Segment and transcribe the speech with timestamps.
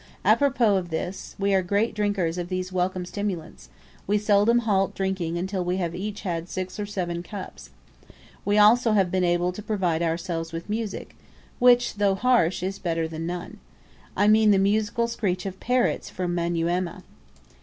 [0.25, 3.69] Apropos of this, we are great drinkers of these welcome stimulants;
[4.07, 7.69] we seldom halt drinking until we have each had six or seven cups.
[8.43, 11.15] We have also been able to provide ourselves with music,
[11.59, 13.59] which, though harsh, is better than none.
[14.17, 17.03] I mean the musical screech of parrots from Manyuema.